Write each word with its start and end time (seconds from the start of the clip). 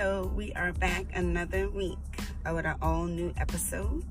So 0.00 0.32
we 0.34 0.50
are 0.54 0.72
back 0.72 1.04
another 1.12 1.68
week 1.68 1.98
with 2.50 2.64
our 2.64 2.78
all 2.80 3.04
new 3.04 3.34
episode. 3.36 4.02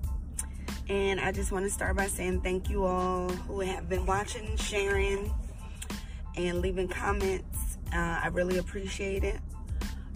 And 0.87 1.19
I 1.19 1.31
just 1.31 1.51
want 1.51 1.65
to 1.65 1.71
start 1.71 1.95
by 1.95 2.05
saying 2.05 2.41
thank 2.41 2.69
you 2.69 2.83
all 2.83 3.27
who 3.29 3.61
have 3.61 3.89
been 3.89 4.05
watching, 4.05 4.55
sharing, 4.57 5.33
and 6.37 6.61
leaving 6.61 6.89
comments. 6.89 7.79
Uh, 7.91 8.19
I 8.21 8.27
really 8.27 8.59
appreciate 8.59 9.23
it. 9.23 9.39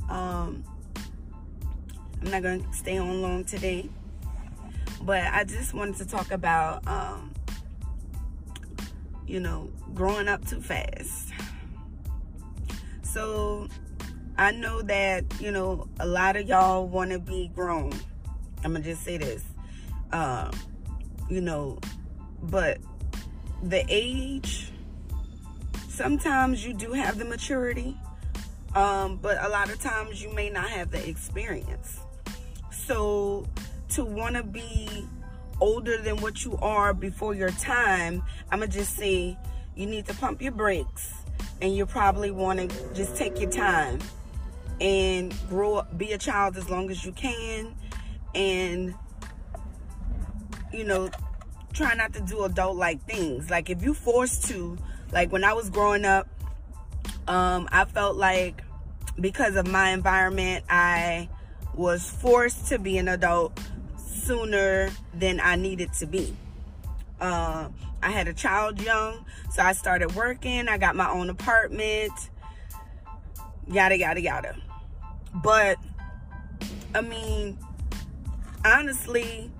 Um, 0.09 0.63
I'm 2.21 2.29
not 2.29 2.43
going 2.43 2.63
to 2.63 2.73
stay 2.73 2.99
on 2.99 3.23
long 3.23 3.43
today, 3.43 3.89
but 5.01 5.23
I 5.23 5.43
just 5.43 5.73
wanted 5.73 5.95
to 5.95 6.05
talk 6.05 6.29
about, 6.29 6.87
um, 6.87 7.33
you 9.25 9.39
know, 9.39 9.71
growing 9.95 10.27
up 10.27 10.47
too 10.47 10.61
fast. 10.61 11.29
So 13.01 13.67
I 14.43 14.51
know 14.51 14.81
that, 14.81 15.23
you 15.39 15.51
know, 15.51 15.87
a 16.01 16.05
lot 16.05 16.35
of 16.35 16.47
y'all 16.49 16.85
want 16.85 17.11
to 17.11 17.19
be 17.19 17.49
grown. 17.55 17.93
I'm 18.63 18.71
going 18.71 18.83
to 18.83 18.89
just 18.89 19.03
say 19.03 19.17
this. 19.17 19.41
Um, 20.11 20.51
you 21.29 21.39
know, 21.39 21.79
but 22.41 22.79
the 23.63 23.85
age, 23.87 24.69
sometimes 25.87 26.65
you 26.65 26.73
do 26.73 26.91
have 26.91 27.17
the 27.17 27.23
maturity, 27.23 27.97
um, 28.75 29.17
but 29.21 29.41
a 29.41 29.47
lot 29.47 29.69
of 29.69 29.79
times 29.79 30.21
you 30.21 30.33
may 30.33 30.49
not 30.49 30.69
have 30.69 30.91
the 30.91 31.07
experience. 31.07 32.01
So 32.69 33.47
to 33.91 34.03
want 34.03 34.35
to 34.35 34.43
be 34.43 35.07
older 35.61 36.01
than 36.01 36.17
what 36.17 36.43
you 36.43 36.57
are 36.57 36.93
before 36.93 37.33
your 37.33 37.51
time, 37.51 38.21
I'm 38.51 38.59
going 38.59 38.69
to 38.69 38.77
just 38.77 38.97
say 38.97 39.37
you 39.73 39.85
need 39.85 40.05
to 40.07 40.13
pump 40.13 40.41
your 40.41 40.51
brakes 40.51 41.13
and 41.61 41.73
you 41.73 41.85
probably 41.85 42.29
want 42.29 42.59
to 42.59 42.93
just 42.93 43.15
take 43.15 43.39
your 43.39 43.49
time 43.49 43.99
and 44.83 45.33
grow 45.47 45.75
up, 45.75 45.97
be 45.97 46.11
a 46.11 46.17
child 46.17 46.57
as 46.57 46.69
long 46.69 46.91
as 46.91 47.05
you 47.05 47.13
can, 47.13 47.73
and 48.35 48.93
you 50.73 50.83
know, 50.83 51.09
try 51.71 51.93
not 51.93 52.13
to 52.13 52.21
do 52.21 52.43
adult 52.43 52.75
like 52.75 53.01
things. 53.05 53.49
Like 53.49 53.69
if 53.69 53.81
you 53.81 53.93
forced 53.93 54.45
to, 54.49 54.77
like 55.11 55.31
when 55.31 55.45
I 55.45 55.53
was 55.53 55.69
growing 55.69 56.03
up, 56.03 56.27
um, 57.27 57.69
I 57.71 57.85
felt 57.85 58.17
like 58.17 58.61
because 59.19 59.55
of 59.55 59.67
my 59.67 59.91
environment, 59.91 60.65
I 60.69 61.29
was 61.73 62.09
forced 62.09 62.67
to 62.67 62.77
be 62.77 62.97
an 62.97 63.07
adult 63.07 63.57
sooner 63.95 64.89
than 65.13 65.39
I 65.39 65.55
needed 65.55 65.93
to 65.93 66.07
be. 66.07 66.35
Uh, 67.21 67.69
I 68.01 68.11
had 68.11 68.27
a 68.27 68.33
child 68.33 68.81
young, 68.81 69.25
so 69.49 69.63
I 69.63 69.71
started 69.71 70.13
working. 70.13 70.67
I 70.67 70.77
got 70.77 70.97
my 70.97 71.09
own 71.09 71.29
apartment, 71.29 72.11
yada, 73.67 73.97
yada, 73.97 74.19
yada. 74.19 74.55
But, 75.35 75.77
I 76.93 77.01
mean, 77.01 77.57
honestly, 78.65 79.51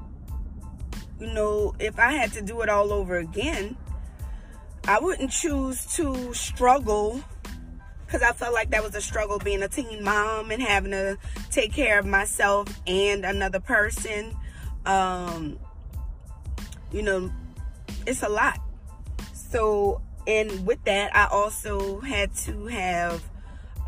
you 1.20 1.28
know, 1.28 1.76
if 1.80 2.00
I 2.00 2.12
had 2.12 2.34
to 2.34 2.42
do 2.42 2.62
it 2.62 2.70
all 2.70 2.92
over 2.92 3.18
again, 3.18 3.76
I 4.88 5.00
wouldn't 5.00 5.32
choose 5.32 5.86
to 5.96 6.34
struggle 6.34 7.24
because 8.06 8.22
I 8.22 8.34
felt 8.34 8.54
like 8.54 8.70
that 8.72 8.84
was 8.84 8.94
a 8.94 9.02
struggle 9.02 9.40
being 9.40 9.64
a 9.64 9.68
teen 9.68 10.04
mom 10.04 10.52
and 10.52 10.62
having 10.62 10.92
to 10.92 11.18
take 11.50 11.74
care 11.74 11.98
of 11.98 12.06
myself 12.06 12.68
and 12.86 13.26
another 13.26 13.60
person. 13.60 14.36
Um, 14.86 15.58
you 16.92 17.02
know, 17.02 17.32
it's 18.06 18.22
a 18.22 18.30
lot. 18.30 18.60
So, 19.34 20.02
and 20.28 20.66
with 20.68 20.84
that, 20.84 21.16
I 21.16 21.28
also 21.32 22.02
had 22.02 22.36
to 22.36 22.68
have 22.68 23.24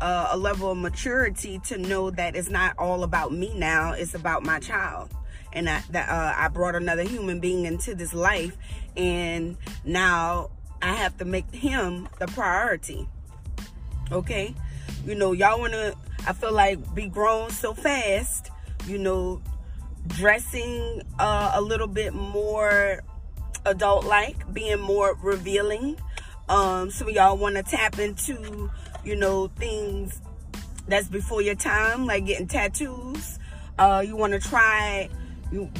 uh, 0.00 0.28
a 0.30 0.36
level 0.36 0.70
of 0.70 0.78
maturity 0.78 1.58
to 1.64 1.78
know 1.78 2.10
that 2.10 2.36
it's 2.36 2.50
not 2.50 2.74
all 2.78 3.02
about 3.02 3.32
me 3.32 3.52
now, 3.54 3.92
it's 3.92 4.14
about 4.14 4.44
my 4.44 4.58
child. 4.58 5.10
And 5.52 5.70
I, 5.70 5.82
that 5.90 6.08
uh, 6.08 6.34
I 6.36 6.48
brought 6.48 6.74
another 6.74 7.02
human 7.02 7.40
being 7.40 7.64
into 7.64 7.94
this 7.94 8.12
life, 8.12 8.56
and 8.96 9.56
now 9.84 10.50
I 10.82 10.94
have 10.94 11.16
to 11.18 11.24
make 11.24 11.50
him 11.54 12.08
the 12.18 12.26
priority. 12.26 13.08
Okay? 14.12 14.54
You 15.06 15.14
know, 15.14 15.32
y'all 15.32 15.58
wanna, 15.58 15.94
I 16.26 16.32
feel 16.34 16.52
like, 16.52 16.94
be 16.94 17.06
grown 17.08 17.50
so 17.50 17.72
fast, 17.72 18.50
you 18.86 18.98
know, 18.98 19.40
dressing 20.08 21.02
uh, 21.18 21.52
a 21.54 21.60
little 21.60 21.86
bit 21.88 22.12
more 22.12 23.02
adult 23.64 24.04
like, 24.04 24.52
being 24.52 24.80
more 24.80 25.16
revealing. 25.22 25.98
Um, 26.48 26.90
some 26.90 27.08
of 27.08 27.14
y'all 27.14 27.36
want 27.36 27.56
to 27.56 27.62
tap 27.62 27.98
into 27.98 28.70
you 29.06 29.14
know, 29.14 29.46
things 29.56 30.20
that's 30.88 31.06
before 31.06 31.40
your 31.40 31.54
time, 31.54 32.06
like 32.06 32.26
getting 32.26 32.48
tattoos. 32.48 33.38
Uh, 33.78 34.02
you 34.04 34.16
want 34.16 34.32
to 34.32 34.40
try 34.40 35.08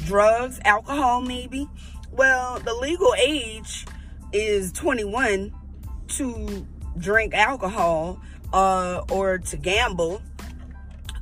drugs, 0.07 0.61
alcohol, 0.65 1.21
maybe. 1.21 1.69
Well, 2.13 2.61
the 2.61 2.73
legal 2.73 3.15
age 3.19 3.85
is 4.33 4.71
21 4.73 5.53
to 6.09 6.67
drink 6.99 7.35
alcohol 7.35 8.21
uh, 8.53 9.03
or 9.11 9.39
to 9.39 9.57
gamble. 9.57 10.23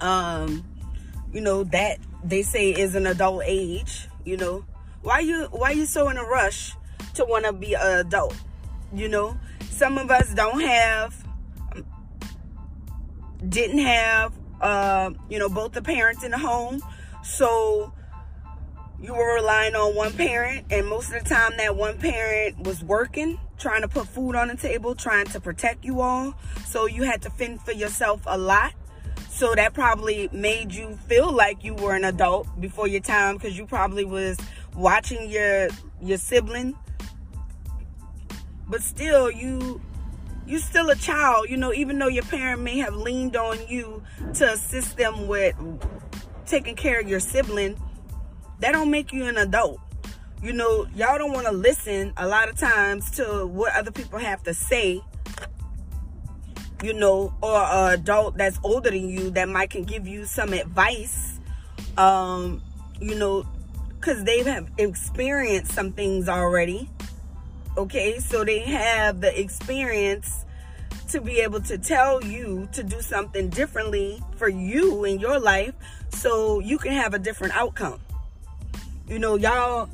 Um, 0.01 0.63
you 1.33 1.41
know 1.41 1.65
that 1.65 1.99
they 2.23 2.43
say 2.43 2.71
is 2.71 2.95
an 2.95 3.07
adult 3.07 3.45
age. 3.47 4.09
You 4.25 4.37
know, 4.37 4.65
why 5.03 5.21
you 5.21 5.45
why 5.51 5.71
you 5.71 5.87
so 5.87 6.11
in 6.11 6.19
a 6.19 6.25
rush 6.25 6.75
to 7.15 7.25
want 7.25 7.47
to 7.47 7.53
be 7.53 7.75
an 7.75 8.01
adult? 8.01 8.37
You 8.93 9.09
know, 9.09 9.39
some 9.71 9.97
of 9.97 10.11
us 10.11 10.35
don't 10.35 10.61
have 10.61 11.24
didn't 13.49 13.79
have, 13.79 14.33
uh, 14.61 15.11
you 15.29 15.39
know, 15.39 15.49
both 15.49 15.73
the 15.73 15.83
parents 15.83 16.25
in 16.25 16.31
the 16.31 16.39
home. 16.39 16.81
So 17.23 17.93
you 19.01 19.15
were 19.15 19.35
relying 19.35 19.75
on 19.75 19.95
one 19.95 20.13
parent. 20.13 20.67
And 20.71 20.89
most 20.89 21.13
of 21.13 21.23
the 21.23 21.29
time 21.29 21.53
that 21.59 21.77
one 21.77 21.99
parent 21.99 22.67
was 22.67 22.83
working, 22.83 23.39
trying 23.59 23.83
to 23.83 23.89
put 23.89 24.07
food 24.07 24.35
on 24.35 24.49
the 24.49 24.57
table, 24.57 24.95
trying 24.95 25.27
to 25.27 25.41
protect 25.41 25.85
you 25.85 26.01
all. 26.01 26.35
So 26.67 26.87
you 26.87 27.03
had 27.03 27.23
to 27.23 27.31
fend 27.31 27.61
for 27.63 27.73
yourself 27.73 28.23
a 28.27 28.39
lot. 28.39 28.73
So 29.29 29.55
that 29.55 29.75
probably 29.75 30.29
made 30.33 30.73
you 30.73 30.97
feel 31.09 31.33
like 31.33 31.65
you 31.65 31.75
were 31.75 31.95
an 31.95 32.05
adult 32.05 32.47
before 32.61 32.87
your 32.87 33.01
time 33.01 33.37
because 33.37 33.59
you 33.59 33.67
probably 33.67 34.05
was 34.05 34.39
watching 34.77 35.29
your 35.29 35.69
your 36.01 36.19
sibling. 36.19 36.75
But 38.69 38.81
still 38.81 39.31
you 39.31 39.81
you're 40.47 40.61
still 40.61 40.91
a 40.91 40.97
child, 40.97 41.49
you 41.49 41.57
know, 41.57 41.73
even 41.73 41.99
though 41.99 42.09
your 42.09 42.25
parent 42.25 42.63
may 42.63 42.79
have 42.79 42.95
leaned 42.95 43.37
on 43.37 43.59
you 43.67 44.03
to 44.35 44.53
assist 44.53 44.97
them 44.97 45.27
with 45.27 45.55
taking 46.47 46.77
care 46.77 47.01
of 47.01 47.09
your 47.09 47.21
sibling, 47.21 47.81
that 48.61 48.73
don't 48.73 48.91
make 48.91 49.13
you 49.13 49.25
an 49.27 49.39
adult. 49.39 49.81
You 50.43 50.53
know, 50.53 50.87
y'all 50.95 51.17
don't 51.17 51.33
want 51.33 51.47
to 51.47 51.53
listen 51.53 52.13
a 52.19 52.27
lot 52.27 52.51
of 52.51 52.59
times 52.59 53.11
to 53.13 53.47
what 53.47 53.75
other 53.75 53.91
people 53.91 54.19
have 54.19 54.43
to 54.43 54.53
say, 54.53 55.03
you 56.83 56.93
know, 56.93 57.35
or 57.43 57.63
an 57.63 57.95
adult 57.95 58.37
that's 58.37 58.59
older 58.63 58.91
than 58.91 59.09
you 59.09 59.31
that 59.31 59.49
might 59.49 59.71
can 59.71 59.85
give 59.85 60.07
you 60.07 60.27
some 60.27 60.53
advice, 60.53 61.39
um, 61.97 62.63
you 63.01 63.15
know, 63.15 63.47
because 63.99 64.25
they 64.25 64.43
have 64.43 64.71
experienced 64.77 65.73
some 65.73 65.93
things 65.93 66.29
already 66.29 66.91
okay? 67.77 68.19
So 68.19 68.45
they 68.45 68.61
have 68.61 69.21
the 69.21 69.39
experience 69.39 70.45
to 71.09 71.21
be 71.21 71.41
able 71.41 71.61
to 71.61 71.79
tell 71.79 72.25
you 72.25 72.69
to 72.73 72.83
do 72.83 73.01
something 73.01 73.49
differently 73.49 74.23
for 74.37 74.49
you 74.49 75.05
in 75.05 75.21
your 75.21 75.39
life 75.39 75.75
so 76.11 76.61
you 76.61 76.79
can 76.79 76.93
have 76.93 77.15
a 77.15 77.19
different 77.19 77.57
outcome. 77.57 78.01
You 79.07 79.19
know 79.19 79.37
y'all 79.37 79.89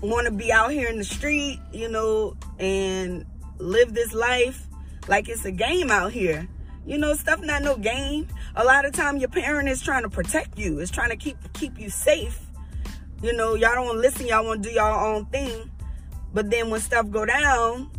want 0.00 0.26
to 0.26 0.32
be 0.32 0.52
out 0.52 0.70
here 0.70 0.88
in 0.88 0.96
the 0.96 1.04
street 1.04 1.60
you 1.74 1.90
know 1.90 2.34
and 2.58 3.26
live 3.58 3.92
this 3.92 4.14
life 4.14 4.66
like 5.08 5.28
it's 5.28 5.44
a 5.44 5.50
game 5.50 5.90
out 5.90 6.12
here. 6.12 6.48
You 6.86 6.96
know 6.96 7.14
stuff 7.14 7.40
not 7.42 7.62
no 7.62 7.76
game. 7.76 8.28
A 8.56 8.64
lot 8.64 8.84
of 8.84 8.92
time 8.92 9.18
your 9.18 9.28
parent 9.28 9.68
is 9.68 9.82
trying 9.82 10.04
to 10.04 10.08
protect 10.08 10.58
you 10.58 10.78
is 10.78 10.90
trying 10.90 11.10
to 11.10 11.16
keep 11.16 11.36
keep 11.52 11.78
you 11.78 11.90
safe. 11.90 12.40
You 13.22 13.32
know 13.32 13.54
y'all 13.54 13.74
don't 13.74 13.86
want 13.86 13.96
to 13.96 14.00
listen 14.00 14.26
y'all 14.26 14.44
want 14.44 14.62
to 14.62 14.68
do 14.68 14.74
y'all 14.74 15.16
own 15.16 15.26
thing 15.26 15.70
but 16.32 16.50
then 16.50 16.70
when 16.70 16.80
stuff 16.80 17.10
go 17.10 17.24
down, 17.24 17.90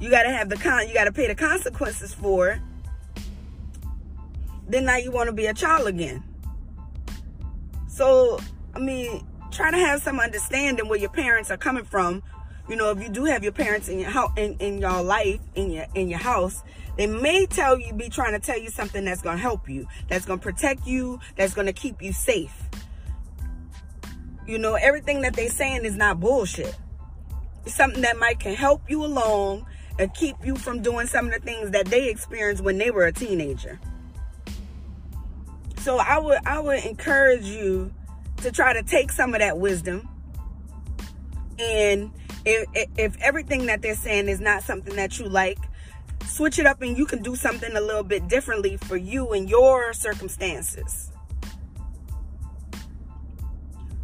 you 0.00 0.10
gotta 0.10 0.30
have 0.30 0.48
the 0.48 0.56
con 0.56 0.86
you 0.86 0.94
gotta 0.94 1.12
pay 1.12 1.26
the 1.26 1.34
consequences 1.34 2.14
for 2.14 2.50
it. 2.50 2.60
Then 4.68 4.84
now 4.84 4.96
you 4.96 5.10
wanna 5.10 5.32
be 5.32 5.46
a 5.46 5.54
child 5.54 5.86
again. 5.86 6.22
So, 7.88 8.38
I 8.74 8.78
mean, 8.78 9.26
try 9.50 9.70
to 9.70 9.78
have 9.78 10.02
some 10.02 10.20
understanding 10.20 10.88
where 10.88 10.98
your 10.98 11.10
parents 11.10 11.50
are 11.50 11.56
coming 11.56 11.84
from. 11.84 12.22
You 12.68 12.76
know, 12.76 12.90
if 12.90 13.02
you 13.02 13.08
do 13.08 13.24
have 13.24 13.42
your 13.42 13.52
parents 13.52 13.88
in 13.88 13.98
your 13.98 14.10
house 14.10 14.32
in, 14.36 14.56
in 14.58 14.78
your 14.78 15.02
life, 15.02 15.40
in 15.54 15.70
your 15.70 15.86
in 15.94 16.08
your 16.08 16.18
house, 16.18 16.62
they 16.96 17.06
may 17.06 17.46
tell 17.46 17.78
you 17.78 17.94
be 17.94 18.10
trying 18.10 18.32
to 18.32 18.40
tell 18.40 18.58
you 18.58 18.68
something 18.68 19.04
that's 19.04 19.22
gonna 19.22 19.38
help 19.38 19.68
you, 19.70 19.88
that's 20.08 20.26
gonna 20.26 20.40
protect 20.40 20.86
you, 20.86 21.18
that's 21.36 21.54
gonna 21.54 21.72
keep 21.72 22.02
you 22.02 22.12
safe. 22.12 22.54
You 24.46 24.58
know, 24.58 24.74
everything 24.74 25.22
that 25.22 25.34
they're 25.34 25.48
saying 25.48 25.84
is 25.84 25.96
not 25.96 26.20
bullshit 26.20 26.76
something 27.68 28.02
that 28.02 28.18
might 28.18 28.40
can 28.40 28.54
help 28.54 28.88
you 28.88 29.04
along 29.04 29.66
and 29.98 30.12
keep 30.14 30.36
you 30.44 30.56
from 30.56 30.82
doing 30.82 31.06
some 31.06 31.26
of 31.26 31.32
the 31.32 31.40
things 31.40 31.70
that 31.72 31.86
they 31.86 32.08
experienced 32.08 32.62
when 32.62 32.78
they 32.78 32.90
were 32.90 33.06
a 33.06 33.12
teenager. 33.12 33.80
So 35.78 35.98
I 35.98 36.18
would 36.18 36.38
I 36.46 36.60
would 36.60 36.84
encourage 36.84 37.44
you 37.44 37.92
to 38.38 38.50
try 38.52 38.72
to 38.72 38.82
take 38.82 39.10
some 39.10 39.34
of 39.34 39.40
that 39.40 39.58
wisdom 39.58 40.08
and 41.58 42.12
if, 42.44 42.88
if 42.96 43.20
everything 43.20 43.66
that 43.66 43.82
they're 43.82 43.94
saying 43.94 44.28
is 44.28 44.40
not 44.40 44.62
something 44.62 44.94
that 44.96 45.18
you 45.18 45.28
like, 45.28 45.58
switch 46.24 46.58
it 46.58 46.66
up 46.66 46.82
and 46.82 46.96
you 46.96 47.06
can 47.06 47.22
do 47.22 47.36
something 47.36 47.74
a 47.76 47.80
little 47.80 48.02
bit 48.02 48.28
differently 48.28 48.76
for 48.76 48.96
you 48.96 49.32
and 49.32 49.48
your 49.48 49.92
circumstances. 49.92 51.10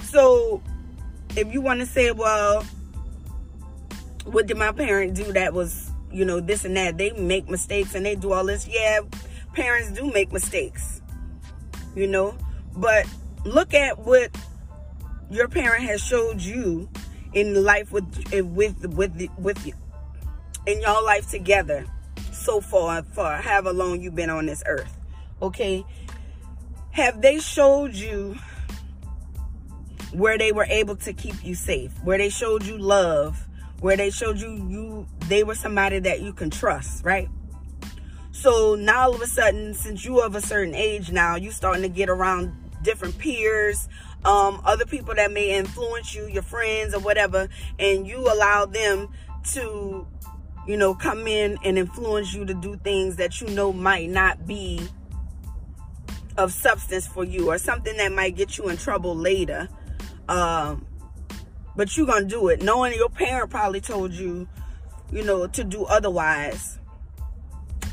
So 0.03 0.63
if 1.37 1.53
you 1.53 1.61
want 1.61 1.81
to 1.81 1.87
say, 1.87 2.11
well, 2.11 2.65
what 4.25 4.47
did 4.47 4.57
my 4.57 4.73
parent 4.73 5.15
do 5.15 5.33
that 5.33 5.53
was, 5.53 5.91
you 6.11 6.25
know, 6.25 6.41
this 6.41 6.65
and 6.65 6.77
that? 6.77 6.99
They 6.99 7.13
make 7.13 7.49
mistakes 7.49 7.95
and 7.95 8.05
they 8.05 8.15
do 8.15 8.33
all 8.33 8.45
this. 8.45 8.67
Yeah, 8.67 9.01
parents 9.53 9.93
do 9.93 10.11
make 10.11 10.33
mistakes, 10.33 11.01
you 11.95 12.07
know, 12.07 12.37
but 12.77 13.07
look 13.45 13.75
at 13.75 13.99
what 13.99 14.31
your 15.31 15.49
parent 15.49 15.85
has 15.85 16.03
showed 16.03 16.41
you 16.41 16.89
in 17.33 17.65
life 17.65 17.91
with 17.93 18.05
with 18.33 18.87
with 18.95 19.29
with 19.39 19.67
you 19.67 19.75
in 20.67 20.81
your 20.81 21.03
life 21.03 21.29
together 21.31 21.85
so 22.33 22.61
far 22.61 23.03
for 23.03 23.37
however 23.37 23.73
long 23.73 24.01
you've 24.01 24.15
been 24.15 24.31
on 24.31 24.47
this 24.47 24.63
earth 24.67 24.97
okay 25.43 25.85
have 26.93 27.21
they 27.21 27.39
showed 27.41 27.93
you 27.95 28.37
where 30.13 30.39
they 30.39 30.53
were 30.53 30.67
able 30.67 30.95
to 30.95 31.13
keep 31.13 31.45
you 31.45 31.55
safe 31.55 31.93
where 32.05 32.19
they 32.19 32.29
showed 32.29 32.65
you 32.65 32.79
love 32.79 33.49
where 33.81 33.97
they 33.97 34.11
showed 34.11 34.39
you 34.39 34.51
you 34.69 35.07
they 35.29 35.45
were 35.45 35.55
somebody 35.55 35.99
that 35.99 36.21
you 36.21 36.33
can 36.33 36.51
trust 36.51 37.05
right 37.05 37.29
so 38.33 38.75
now 38.75 39.03
all 39.03 39.15
of 39.15 39.21
a 39.21 39.27
sudden 39.27 39.75
since 39.75 40.05
you 40.05 40.21
of 40.21 40.35
a 40.35 40.41
certain 40.41 40.75
age 40.75 41.11
now 41.11 41.37
you 41.37 41.51
starting 41.51 41.83
to 41.83 41.89
get 41.89 42.09
around 42.09 42.53
different 42.83 43.17
peers 43.19 43.89
um, 44.25 44.63
other 44.65 44.87
people 44.87 45.15
that 45.15 45.33
may 45.33 45.51
influence 45.51 46.15
you, 46.15 46.27
your 46.27 46.43
friends 46.43 46.95
or 46.95 47.01
whatever, 47.01 47.49
and 47.79 48.07
you 48.07 48.19
allow 48.21 48.65
them 48.65 49.11
to, 49.53 50.07
you 50.67 50.77
know, 50.77 50.95
come 50.95 51.27
in 51.27 51.59
and 51.63 51.79
influence 51.79 52.33
you 52.33 52.47
to 52.47 52.55
do 52.55 52.77
things 52.77 53.17
that 53.17 53.41
you 53.41 53.49
know 53.49 53.73
might 53.73 54.09
not 54.09 54.47
be 54.47 54.81
of 56.39 56.53
substance 56.53 57.07
for 57.07 57.23
you 57.23 57.51
or 57.51 57.59
something 57.59 57.97
that 57.99 58.13
might 58.13 58.35
get 58.35 58.57
you 58.57 58.69
in 58.69 58.77
trouble 58.77 59.15
later. 59.15 59.69
Um, 60.29 60.87
but 61.77 61.97
you're 61.97 62.07
to 62.07 62.25
do 62.25 62.49
it 62.49 62.63
knowing 62.63 62.95
your 62.95 63.09
parent 63.09 63.51
probably 63.51 63.81
told 63.81 64.13
you, 64.13 64.49
you 65.11 65.25
know, 65.25 65.47
to 65.47 65.65
do 65.65 65.85
otherwise. 65.85 66.79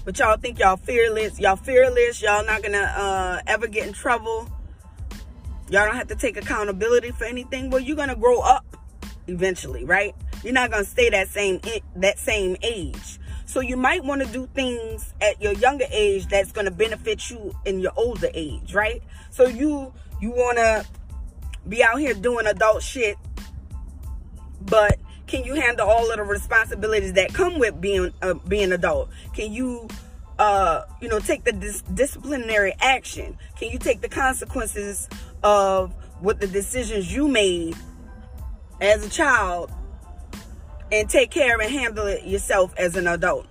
But 0.03 0.17
y'all 0.17 0.37
think 0.37 0.59
y'all 0.59 0.77
fearless. 0.77 1.39
Y'all 1.39 1.55
fearless. 1.55 2.21
Y'all 2.21 2.45
not 2.45 2.63
to 2.73 2.79
uh, 2.79 3.41
ever 3.45 3.67
get 3.67 3.87
in 3.87 3.93
trouble 3.93 4.49
Y'all 5.71 5.85
don't 5.85 5.95
have 5.95 6.09
to 6.09 6.15
take 6.15 6.35
accountability 6.35 7.11
for 7.11 7.23
anything. 7.23 7.69
Well, 7.69 7.79
you're 7.79 7.95
to 8.09 8.15
grow 8.15 8.41
up 8.41 8.65
eventually, 9.27 9.85
right? 9.85 10.13
You're 10.43 10.51
not 10.51 10.69
to 10.83 10.89
stay 10.89 11.09
that 11.11 11.29
same 11.29 11.61
that 11.95 12.19
same 12.19 12.57
age. 12.61 13.19
So 13.45 13.61
you 13.61 13.77
might 13.77 14.03
want 14.03 14.21
to 14.21 14.27
do 14.27 14.49
things 14.53 15.13
at 15.21 15.41
your 15.41 15.53
younger 15.53 15.85
age 15.89 16.27
that's 16.27 16.51
going 16.51 16.65
to 16.65 16.71
benefit 16.71 17.29
you 17.29 17.55
in 17.63 17.79
your 17.79 17.93
older 17.95 18.27
age, 18.33 18.73
right? 18.73 19.01
So 19.29 19.47
you 19.47 19.93
you 20.19 20.31
want 20.31 20.57
to 20.57 20.85
be 21.69 21.81
out 21.81 22.01
here 22.01 22.15
doing 22.15 22.47
adult 22.47 22.83
shit, 22.83 23.15
but 24.65 24.99
can 25.27 25.43
you 25.43 25.53
handle 25.55 25.87
all 25.87 26.09
of 26.09 26.17
the 26.17 26.23
responsibilities 26.23 27.13
that 27.13 27.33
come 27.33 27.59
with 27.59 27.79
being 27.79 28.11
uh, 28.21 28.33
being 28.47 28.71
adult? 28.71 29.09
Can 29.33 29.53
you 29.53 29.87
uh, 30.41 30.85
you 30.99 31.07
know, 31.07 31.19
take 31.19 31.43
the 31.43 31.51
dis 31.51 31.83
disciplinary 31.93 32.73
action? 32.79 33.37
Can 33.57 33.69
you 33.69 33.77
take 33.77 34.01
the 34.01 34.09
consequences 34.09 35.07
of 35.43 35.93
what 36.19 36.39
the 36.41 36.47
decisions 36.47 37.13
you 37.13 37.27
made 37.27 37.75
as 38.79 39.05
a 39.05 39.09
child 39.09 39.71
and 40.91 41.07
take 41.07 41.29
care 41.29 41.61
and 41.61 41.71
handle 41.71 42.07
it 42.07 42.25
yourself 42.25 42.73
as 42.75 42.95
an 42.95 43.05
adult? 43.05 43.45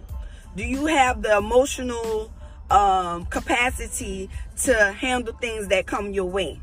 Do 0.57 0.65
you 0.65 0.87
have 0.87 1.23
the 1.23 1.37
emotional 1.37 2.33
um, 2.71 3.25
capacity 3.27 4.29
to 4.63 4.93
handle 4.93 5.35
things 5.35 5.69
that 5.69 5.87
come 5.87 6.13
your 6.13 6.27
way? 6.27 6.61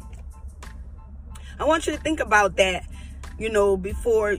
I 1.57 1.63
want 1.63 1.87
you 1.87 1.93
to 1.93 1.99
think 1.99 2.19
about 2.19 2.57
that, 2.57 2.85
you 3.37 3.49
know, 3.49 3.77
before 3.77 4.37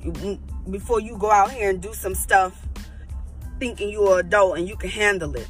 before 0.71 1.01
you 1.01 1.17
go 1.17 1.31
out 1.31 1.51
here 1.51 1.71
and 1.71 1.81
do 1.81 1.95
some 1.95 2.15
stuff 2.15 2.67
thinking 3.59 3.91
you're 3.91 4.21
an 4.21 4.27
adult 4.27 4.59
and 4.59 4.69
you 4.69 4.77
can 4.77 4.91
handle 4.91 5.35
it. 5.35 5.49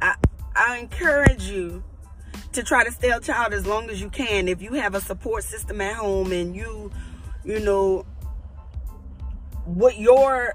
I, 0.00 0.14
I 0.54 0.78
encourage 0.78 1.44
you 1.44 1.82
to 2.52 2.62
try 2.62 2.84
to 2.84 2.92
stay 2.92 3.10
a 3.10 3.20
child 3.20 3.52
as 3.52 3.66
long 3.66 3.90
as 3.90 4.00
you 4.00 4.08
can. 4.08 4.48
If 4.48 4.62
you 4.62 4.74
have 4.74 4.94
a 4.94 5.00
support 5.00 5.44
system 5.44 5.80
at 5.80 5.96
home 5.96 6.32
and 6.32 6.54
you, 6.54 6.92
you 7.44 7.60
know, 7.60 8.06
what 9.64 9.98
your 9.98 10.54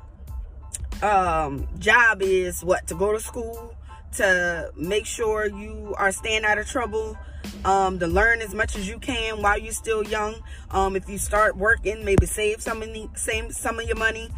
um, 1.01 1.67
job 1.77 2.21
is, 2.21 2.63
what, 2.63 2.87
to 2.87 2.95
go 2.95 3.11
to 3.11 3.19
school, 3.19 3.75
to 4.17 4.71
make 4.75 5.05
sure 5.05 5.45
you 5.45 5.93
are 5.97 6.11
staying 6.11 6.45
out 6.45 6.57
of 6.57 6.67
trouble, 6.67 7.17
um, 7.65 7.99
to 7.99 8.07
learn 8.07 8.41
as 8.41 8.53
much 8.53 8.75
as 8.75 8.87
you 8.87 8.99
can 8.99 9.41
while 9.41 9.57
you're 9.57 9.73
still 9.73 10.03
young. 10.03 10.35
Um, 10.71 10.95
if 10.95 11.09
you 11.09 11.17
start 11.17 11.57
working, 11.57 12.05
maybe 12.05 12.25
save 12.25 12.61
some 12.61 12.81
of, 12.81 12.93
the, 12.93 13.09
save 13.15 13.53
some 13.53 13.79
of 13.79 13.85
your 13.85 13.97
money. 13.97 14.29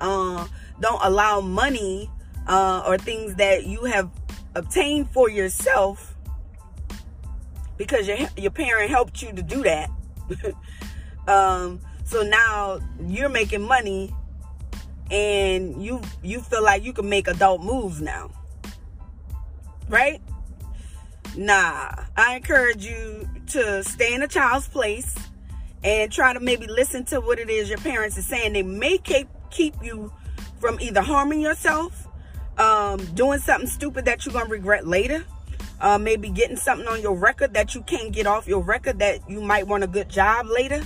Uh, 0.00 0.46
don't 0.80 1.00
allow 1.02 1.40
money 1.40 2.10
uh, 2.46 2.82
or 2.86 2.98
things 2.98 3.34
that 3.36 3.66
you 3.66 3.84
have 3.84 4.10
obtained 4.54 5.10
for 5.10 5.28
yourself 5.28 6.14
because 7.76 8.06
your 8.06 8.18
your 8.36 8.50
parent 8.50 8.90
helped 8.90 9.22
you 9.22 9.32
to 9.32 9.42
do 9.42 9.62
that. 9.62 9.90
um, 11.28 11.80
so 12.04 12.22
now 12.22 12.80
you're 13.06 13.28
making 13.28 13.62
money 13.62 14.14
and 15.10 15.82
you 15.82 16.00
you 16.22 16.40
feel 16.40 16.62
like 16.62 16.84
you 16.84 16.92
can 16.92 17.08
make 17.08 17.26
adult 17.26 17.62
moves 17.62 18.00
now. 18.00 18.30
Right? 19.88 20.20
Nah, 21.36 21.92
I 22.16 22.36
encourage 22.36 22.84
you 22.84 23.28
to 23.48 23.82
stay 23.84 24.14
in 24.14 24.22
a 24.22 24.28
child's 24.28 24.68
place 24.68 25.14
and 25.82 26.10
try 26.12 26.32
to 26.32 26.40
maybe 26.40 26.66
listen 26.66 27.04
to 27.06 27.20
what 27.20 27.38
it 27.38 27.48
is 27.48 27.68
your 27.68 27.78
parents 27.78 28.18
are 28.18 28.22
saying. 28.22 28.52
They 28.52 28.62
may 28.62 28.98
keep 28.98 29.28
keep 29.50 29.74
you 29.82 30.12
from 30.60 30.78
either 30.80 31.00
harming 31.00 31.40
yourself, 31.40 32.06
um, 32.58 32.98
doing 33.14 33.38
something 33.38 33.68
stupid 33.68 34.04
that 34.04 34.24
you're 34.24 34.32
gonna 34.32 34.46
regret 34.46 34.86
later 34.86 35.24
uh, 35.80 35.98
maybe 35.98 36.28
getting 36.28 36.56
something 36.56 36.86
on 36.86 37.00
your 37.00 37.14
record 37.14 37.54
that 37.54 37.74
you 37.74 37.82
can't 37.82 38.12
get 38.12 38.26
off 38.26 38.46
your 38.46 38.60
record 38.60 38.98
that 38.98 39.28
you 39.28 39.40
might 39.40 39.66
want 39.66 39.82
a 39.82 39.86
good 39.86 40.08
job 40.08 40.46
later. 40.46 40.82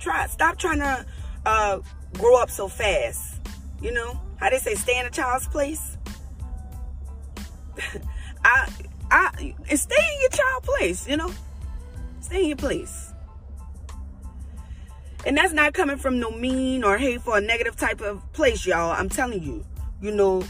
Try 0.00 0.26
stop 0.26 0.58
trying 0.58 0.80
to 0.80 1.06
uh, 1.46 1.78
grow 2.14 2.36
up 2.36 2.50
so 2.50 2.68
fast. 2.68 3.40
You 3.80 3.92
know 3.92 4.20
how 4.36 4.50
they 4.50 4.58
say, 4.58 4.74
stay 4.74 4.98
in 4.98 5.06
a 5.06 5.10
child's 5.10 5.46
place. 5.48 5.96
I, 8.44 8.68
I, 9.10 9.54
and 9.68 9.78
stay 9.78 10.14
in 10.14 10.20
your 10.20 10.30
child 10.30 10.62
place. 10.62 11.08
You 11.08 11.16
know, 11.16 11.32
stay 12.20 12.42
in 12.42 12.48
your 12.48 12.56
place. 12.56 13.12
And 15.24 15.36
that's 15.36 15.52
not 15.52 15.72
coming 15.72 15.98
from 15.98 16.18
no 16.18 16.30
mean 16.30 16.82
or 16.82 16.98
hateful 16.98 17.34
or 17.34 17.40
negative 17.40 17.76
type 17.76 18.00
of 18.00 18.32
place, 18.32 18.66
y'all. 18.66 18.90
I'm 18.90 19.08
telling 19.08 19.42
you. 19.42 19.64
You 20.00 20.10
know, 20.10 20.42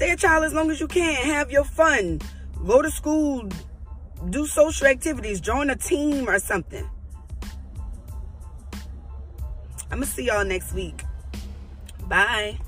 Stay 0.00 0.12
a 0.12 0.16
child 0.16 0.44
as 0.44 0.54
long 0.54 0.70
as 0.70 0.80
you 0.80 0.88
can. 0.88 1.26
Have 1.26 1.50
your 1.50 1.62
fun. 1.62 2.22
Go 2.66 2.80
to 2.80 2.90
school. 2.90 3.46
Do 4.30 4.46
social 4.46 4.86
activities. 4.86 5.42
Join 5.42 5.68
a 5.68 5.76
team 5.76 6.26
or 6.26 6.38
something. 6.38 6.88
I'm 9.90 9.98
going 9.98 10.00
to 10.00 10.06
see 10.06 10.24
y'all 10.24 10.42
next 10.42 10.72
week. 10.72 11.02
Bye. 12.08 12.58